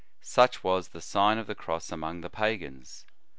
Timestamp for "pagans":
2.31-3.05